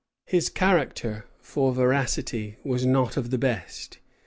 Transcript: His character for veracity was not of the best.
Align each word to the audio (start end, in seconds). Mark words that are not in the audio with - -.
His 0.25 0.49
character 0.49 1.27
for 1.37 1.71
veracity 1.75 2.57
was 2.63 2.87
not 2.87 3.17
of 3.17 3.29
the 3.29 3.37
best. 3.37 3.99